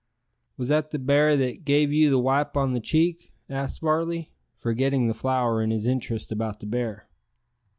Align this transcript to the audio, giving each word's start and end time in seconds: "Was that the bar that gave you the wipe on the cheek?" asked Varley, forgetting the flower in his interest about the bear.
"Was 0.57 0.69
that 0.69 0.89
the 0.89 0.97
bar 0.97 1.37
that 1.37 1.63
gave 1.63 1.93
you 1.93 2.09
the 2.09 2.17
wipe 2.17 2.57
on 2.57 2.73
the 2.73 2.79
cheek?" 2.79 3.31
asked 3.47 3.81
Varley, 3.81 4.31
forgetting 4.57 5.05
the 5.07 5.13
flower 5.13 5.61
in 5.61 5.69
his 5.69 5.85
interest 5.85 6.31
about 6.31 6.59
the 6.59 6.65
bear. 6.65 7.07